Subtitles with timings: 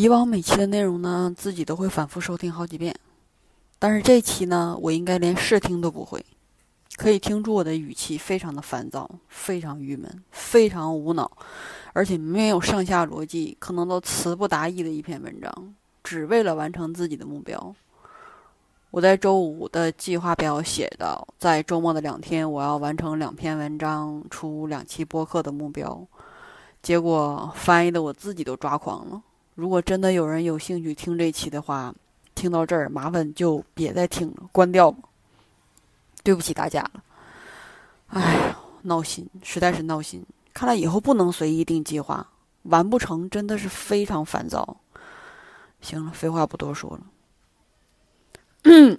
[0.00, 2.98] 以往每期的内容呢，自己都会反复收听好几遍，
[3.78, 6.24] 但是这期呢，我应该连试听都不会。
[6.96, 11.30] 可以听出我的语气非常的烦躁，非常郁闷，非常无脑，
[11.92, 17.74] 而且没有上下逻辑，可能都词不达意的一篇文章，只为了完成自己的目标。
[18.90, 26.06] 我在周五的计划表写到，在周末的两天，我要完成两篇文章，出两期播客的目标。
[26.80, 29.20] 结果翻译的我自己都抓狂了。
[29.60, 31.94] 如果真的有人有兴趣听这期的话，
[32.34, 35.00] 听到这儿麻烦就别再听了，关掉吧。
[36.22, 37.04] 对不起大家了。
[38.06, 40.24] 哎呀，闹心，实在是闹心。
[40.54, 42.26] 看来以后不能随意定计划，
[42.62, 44.78] 完不成真的是非常烦躁。
[45.82, 46.98] 行了，废话不多说
[48.64, 48.98] 了。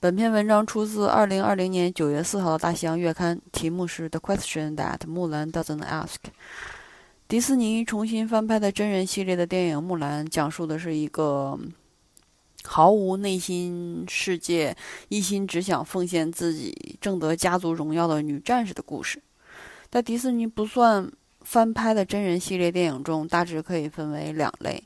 [0.00, 6.16] 本篇文章出自二零二零年九月四号的《大西洋月刊》，题目是《The Question That Mulan Doesn't Ask》。
[7.32, 11.58] 迪士尼重新翻拍的真人系列的电影《木兰》，讲述的是一个
[12.62, 14.76] 毫无内心世界、
[15.08, 19.18] 一心只想奉献自己、挣得家族荣耀的女战士的故事。
[19.90, 21.10] 在迪士尼不算
[21.40, 24.84] 翻拍的真人系列电影中，大致可以分为两类。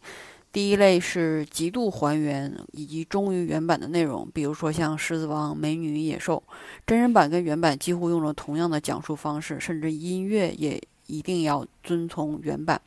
[0.52, 6.40] 第一类是极度还原以及忠于原版的内容，比如说像《狮子王》《美女与野兽》，
[6.86, 10.80] 真人版跟原版几乎用了同样的讲述方式，甚至音乐也。
[11.06, 12.80] 一定要遵从原版。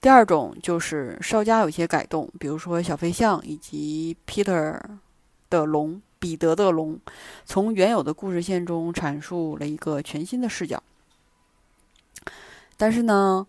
[0.00, 4.80] 第二种就是稍加有些改动，比如说小飞象以及 Peter
[5.50, 6.96] 的龙、彼得的龙，
[7.44, 10.80] 从原有的故事线中阐述了一个全新的视角。
[12.76, 13.44] 但是呢，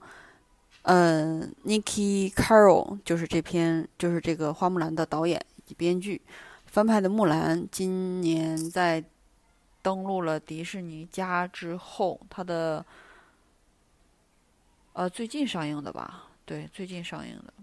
[0.81, 6.19] 呃，Nikki carol 就是这篇就是这个花木兰的导演以及编剧，
[6.65, 9.03] 翻拍的木兰今年在
[9.83, 12.83] 登陆了迪士尼家之后，他的。
[15.00, 16.25] 呃，最近上映的吧？
[16.44, 17.53] 对，最近上映的。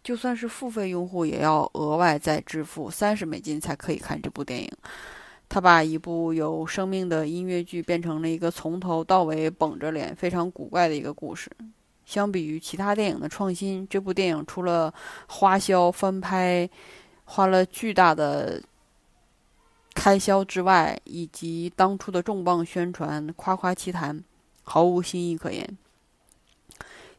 [0.00, 4.70] 就算是付费用户，也要额外再支付三十美金才可以看这部电影。
[5.48, 11.50] 他把一部有生命的音乐剧变成了一个从头到尾绷着脸、非常古怪的一个故事。
[12.06, 14.94] 相比于其他电影的创新，这部电影除了
[15.26, 16.70] 花销翻拍
[17.24, 18.62] 花了巨大的
[19.94, 24.22] 开销之外，以及当初的重磅宣传、夸夸其谈，
[24.62, 25.76] 毫无新意可言。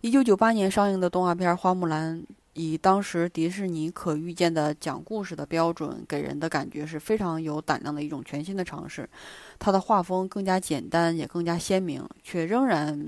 [0.03, 2.19] 一九九八年上映的动画片《花木兰》，
[2.55, 9.09] 以当时迪士尼可预见的讲故事的标准，给人的感觉是非常有胆量的一种全新的尝试。
[9.57, 13.01] 它的画风更加简单，也更加鲜明，却仍然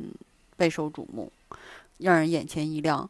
[0.55, 1.29] 备受瞩目，
[1.97, 3.09] 让人眼前一亮。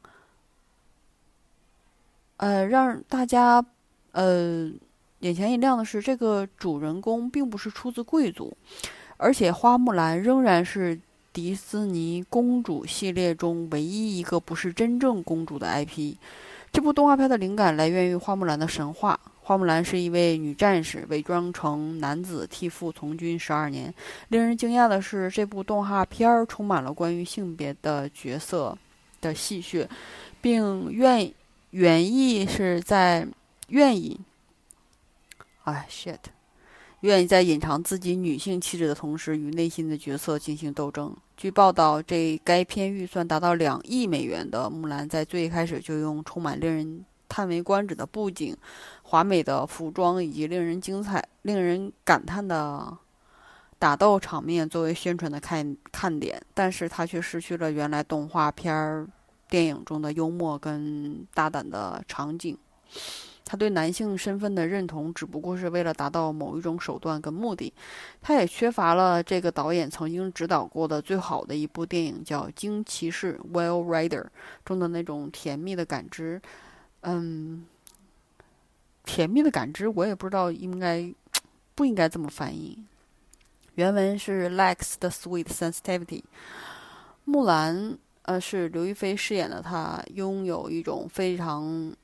[2.37, 3.63] 呃，让大家
[4.13, 4.67] 呃
[5.19, 8.57] 眼前一亮的是，这个主人公并不是出自贵族，
[9.17, 10.99] 而且花木兰仍然是。
[11.35, 16.15] 迪士尼公主系列中唯一一个不是真正公主的 IP，
[16.71, 19.19] 这部动画片的灵感来源于花木兰的神话。
[19.41, 23.93] 花木兰是一位女战士，伪装成男子替父从军十二年。
[24.29, 28.77] 令人惊讶的是，这部动画片充满了关于性别的角色
[29.19, 29.85] 的戏谑，
[30.41, 31.29] 并愿
[31.71, 33.27] 原意是在
[33.67, 34.17] 愿意。
[35.65, 36.15] 哎，shit。
[37.05, 41.15] 愿意在隐藏自己女性气质的同时，与内心的角色进行斗争。
[41.37, 48.57] 据报道，这该片预算达到两亿美元的《木兰》在最开始就用充满令人叹为观止的布景、
[49.03, 52.97] 华美的服装以及令人精彩、令人感叹的
[53.77, 59.07] 打斗场面作为宣传的看看点，但是它却失去了原来动画片儿
[59.47, 62.57] 电影中的幽默跟大胆的场景。
[63.47, 67.71] 他对男性身份的认同，只不过是为了达到某一种手段跟目的。
[68.19, 74.25] 他也缺乏了这个导演曾经指导过的最好的一部电影，叫《惊奇士》（Well Rider）
[74.65, 76.41] 中的那种甜蜜的感知。
[77.01, 77.67] 嗯，
[79.03, 81.13] 甜蜜的感知，我也不知道应该
[81.75, 82.83] 不应该这么翻译。
[83.75, 86.23] 原文是 “lacks the sweet sensitivity”。
[87.25, 91.95] 木兰，呃，是刘亦菲饰演的，她拥有一种非常。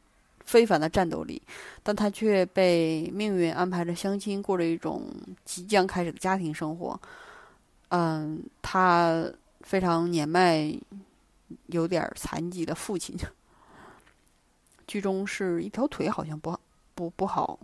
[0.52, 1.42] 非凡的战斗力，
[1.82, 5.08] 但他却被命运安排着相亲，过着一种
[5.46, 7.00] 即将开始的家庭生活。
[7.88, 9.26] 嗯，他
[9.62, 10.78] 非常年迈，
[11.68, 13.18] 有点残疾的父亲，
[14.86, 16.54] 剧中是一条腿好像不
[16.94, 17.58] 不不好，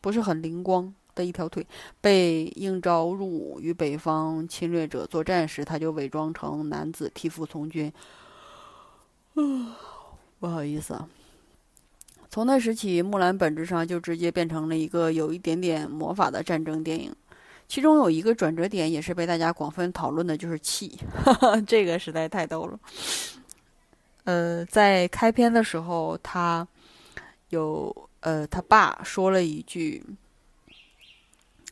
[0.00, 1.66] 不是很灵光的一条腿，
[2.00, 7.92] 被应召入伍与北方侵略者作战时，他就伪装成男子替父从军。
[9.34, 9.74] 嗯，
[10.40, 11.06] 不好意思啊。
[12.30, 17.12] 从那时起，木兰本质上就直接变成了一个有一点点魔法的战争电影。
[17.66, 20.96] 其中有一个转折点，也是被大家广泛讨论的，就是气，
[21.66, 22.78] 这个实在太逗了。
[24.24, 26.66] 呃，在开篇的时候，他
[27.48, 30.04] 有呃，他爸说了一句，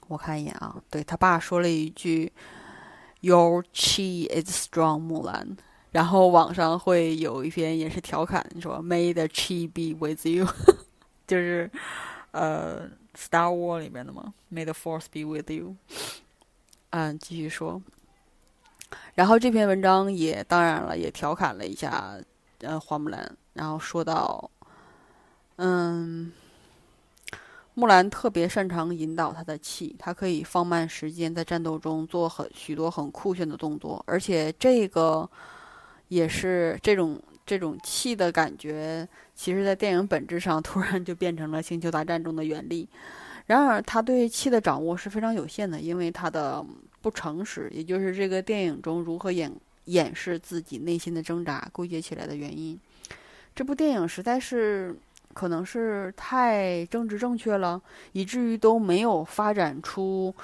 [0.09, 2.33] 我看一眼啊，对他爸说了一句
[3.21, 5.57] ，“Your chi is strong，木兰。”
[5.91, 10.47] 然后网上会有一篇也是调侃说，“May the chi be with you”，
[11.27, 11.71] 就是
[12.31, 12.87] 呃，
[13.17, 15.77] 《Star War》里面的嘛，“May the force be with you”。
[16.91, 17.83] 嗯，继续说。
[19.15, 22.17] 然后这篇文章也当然了，也调侃了一下，
[22.61, 23.37] 呃，花木兰。
[23.55, 24.51] 然后说到，
[25.57, 26.33] 嗯，
[27.75, 35.29] 木兰特别擅长引导她的气，她可以放慢时间，在战斗中做很许多很酷炫的动作，而且这个
[36.09, 42.89] 也是这种这种气的感觉，其实在电影本质上突然就变成了《星球大战》中的原力。
[43.47, 46.65] 然而，他对气的掌握是非常有限的，因为他的。
[47.01, 49.51] 不诚实，也就是这个电影中如何掩
[49.85, 52.79] 掩饰自己内心的挣扎归结起来的原因。
[53.55, 54.95] 这部电影实在是
[55.33, 57.81] 可能是太政治正确了，
[58.13, 60.35] 以至于都没有发展出，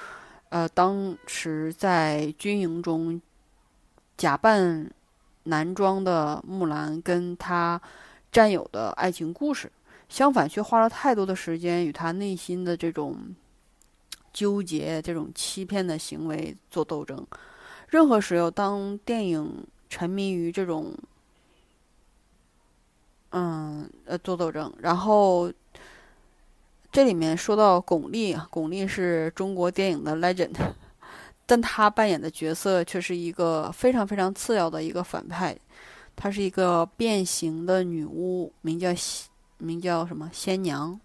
[0.51, 3.21] 呃，当时在军营中
[4.17, 4.89] 假扮
[5.45, 7.81] 男装的木兰跟他
[8.31, 9.71] 战友的爱情故事。
[10.09, 13.17] 相反，却花了太多的时间与他内心的这种。
[14.35, 17.25] 纠结这种欺骗的行为做斗争。
[17.87, 20.93] 任何时候，当电影沉迷于这种，
[23.31, 25.53] 嗯呃做斗争，然后
[26.91, 30.57] 这里面说到巩俐，巩俐是中国电影的 legend，
[31.47, 35.57] 但她扮演的角色却是一个非常非常次要的一个反派，
[36.15, 38.89] 她是一个变形的女巫，名叫
[39.59, 40.99] 名叫什么仙娘，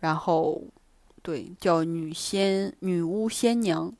[0.00, 0.62] 然后。
[1.22, 3.92] 对，叫女仙、女巫仙娘。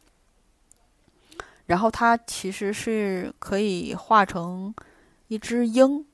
[1.66, 4.72] 然后她其实是可以化成
[5.26, 6.06] 一只鹰，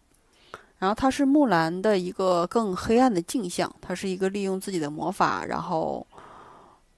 [0.79, 3.71] 然后她是木兰的一个更黑暗的镜像。
[3.79, 6.07] 她是一个利用自己的魔法，然后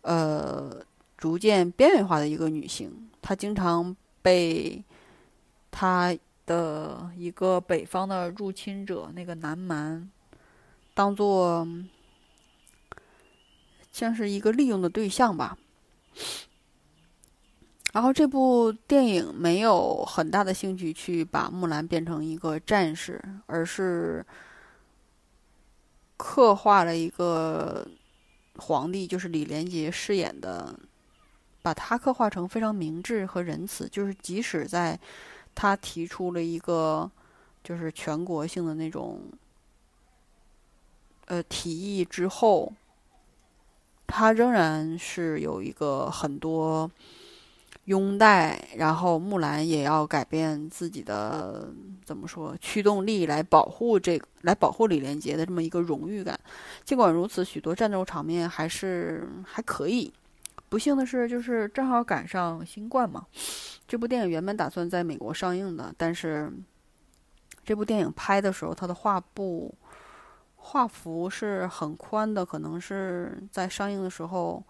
[0.03, 0.81] 呃
[1.25, 3.09] 逐渐边缘化的一个女性。
[3.23, 4.85] 她经常被
[5.71, 10.11] 她的一个北方的入侵者那个南蛮
[10.93, 11.67] 当做。
[13.91, 15.57] 像是一个利用的对象吧。
[17.95, 24.23] 然后这部电影没有很大的兴趣去把木兰变成一个战士，而是
[26.19, 27.89] 刻画了一个
[28.57, 30.79] 皇帝，就是李连杰饰演的，
[31.65, 33.89] 把他刻画成非常明智和仁慈。
[33.89, 34.97] 就是即使在
[35.55, 37.11] 他提出了一个
[37.65, 39.23] 就是全国性的那种
[41.25, 42.73] 呃提议之后。
[44.07, 46.89] 他仍然是有一个很多
[47.87, 51.73] 拥戴，然后木兰也要改变自己的
[52.05, 56.39] 怎么说驱动力来保护这个，来保护李连杰的这么一个荣誉感。
[56.85, 60.13] 尽管如此，许多战斗场面还是还可以。
[60.69, 63.27] 不幸的是，就是正好赶上新冠嘛。
[63.87, 66.53] 这部电影原本打算在美国上映的，但是
[67.65, 69.75] 这部电影拍的时候，它的画布。
[70.67, 74.65] 画幅是很宽的，可能是在上映的时候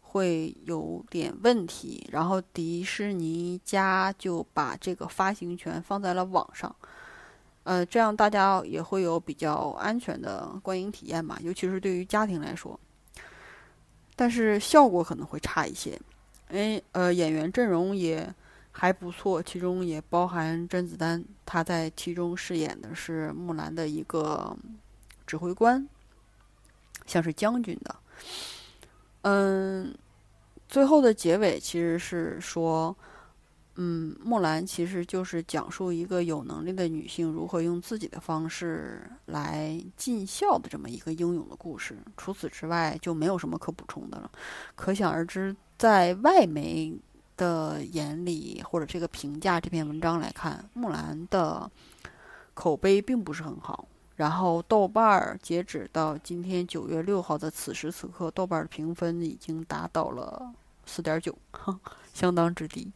[0.00, 2.04] 会有点问题。
[2.10, 6.74] 然后迪士尼家就把这个发行权放在了网上，
[7.62, 12.78] 呃，这样大家也会有比较安全的观影体验嘛，尤其是对于家庭来说。
[14.18, 15.90] 但是效果可能会差一些，
[16.50, 18.28] 因为呃演员阵容也
[18.72, 24.56] 还不错，其中也包含甄子丹，他在其中饰演的是木兰的一个。
[25.26, 25.86] 指挥官，
[27.04, 27.96] 像是将军的，
[29.20, 29.94] 嗯，
[30.66, 32.96] 最后的结尾其实是说，
[33.80, 41.96] 嗯，木兰其实就是讲述一个有能力的女性如何用自己的方式来尽孝的这么一个英勇的故事。
[42.16, 44.28] 除此之外，就没有什么可补充的了。
[44.74, 46.92] 可想而知，在外媒
[47.36, 51.70] 的眼里，或者这个评价这篇文章来看，木兰的
[52.54, 53.86] 口碑并不是很好。
[54.16, 60.52] 然后，豆瓣儿截止到今天九月六号的此时此刻，豆瓣儿的评分已经达到了
[60.84, 61.38] 四点九，
[62.12, 62.90] 相当之低。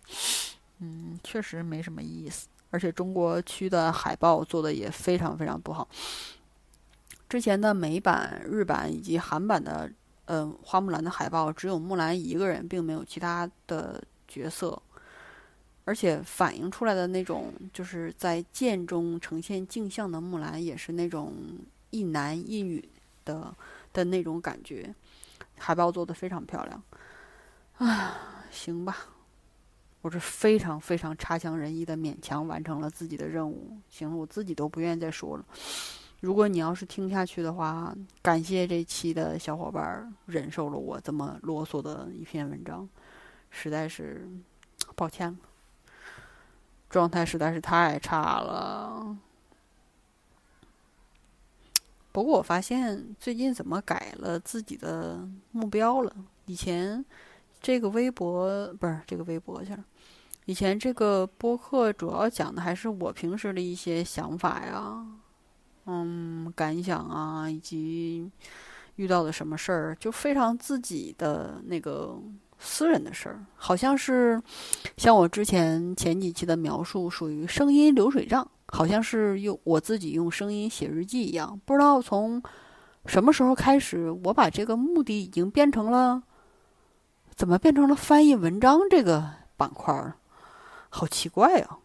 [0.83, 2.49] 嗯，确实没什么意思。
[2.71, 5.89] 而且中国区的海报做的也非常非常不好。
[7.29, 9.91] 之前的美版、日版以及韩版的，
[10.25, 14.81] 嗯，花木兰的海报只有木兰一个人，并没有其他的角色。
[15.85, 21.35] 而且反映出来的那种，就是在剑中呈现镜像的木兰，也是那种
[21.91, 22.89] 一男一女
[23.25, 23.55] 的
[23.93, 24.95] 的那种感觉。
[25.59, 26.83] 海报做的非常漂亮，
[27.79, 28.17] 啊，
[28.51, 28.97] 行吧。
[30.03, 33.79] 我是非常非常差强人意的勉强完成了自己的任务。
[33.89, 35.45] 行了，我自己都不愿意再说了。
[36.21, 42.89] 如果你要是听下去的话，感谢这期的小伙伴忍受了我这么啰嗦的一篇文章，
[43.51, 44.29] 实在是
[44.95, 45.39] 抱歉了，
[46.91, 49.17] 状态实在是太差了。
[52.13, 56.15] 不过我发现最近怎么改了自己的目标了？
[56.47, 57.05] 以前
[57.63, 59.85] 这个微博不是这个微博去了，
[60.47, 65.07] 以前这个播客主要讲的还是我平时的一些想法呀。
[65.87, 68.31] 嗯，感想啊，以及
[68.97, 72.17] 遇到的什么事儿，就非常自己的那个
[72.59, 74.41] 私人的事儿，好像是
[74.97, 81.61] 像我之前前几期的描述，属于声音流水账，好像是用我自己用声音写日记一样。
[81.65, 82.41] 不知道从
[83.07, 86.23] 什么时候开始，我把这个目的已经变成了
[87.35, 90.15] 怎么变成了翻译文章这个板块儿，
[90.89, 91.79] 好奇怪啊！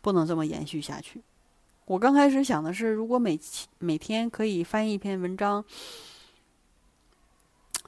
[0.00, 1.22] 不能这么延续下去。
[1.84, 3.38] 我刚开始想的是，如果每
[3.78, 5.64] 每天可以翻译一篇文章，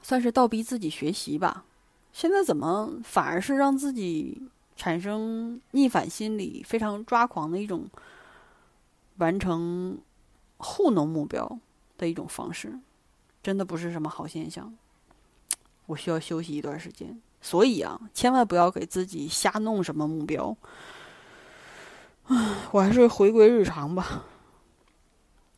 [0.01, 1.65] 算是倒逼自己学习吧。
[2.13, 4.41] 现在怎么反而是让自己
[4.75, 7.89] 产生逆反心理，非常抓狂的一种
[9.17, 9.97] 完成
[10.57, 11.59] 糊弄目标
[11.97, 12.79] 的一种方式，
[13.43, 14.73] 真的不是什么好现象。
[15.87, 20.55] 我需要休息一段时间，所以啊，千万不要给自己瞎弄什么目标。
[22.25, 24.25] 唉，我还是回归日常吧。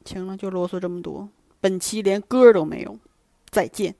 [0.05, 1.29] 行了，就啰嗦这么多。
[1.60, 2.98] 本期连歌都没有，
[3.50, 3.96] 再见。